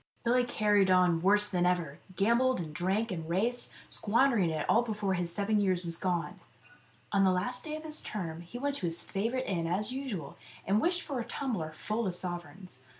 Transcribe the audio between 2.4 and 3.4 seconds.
and drank and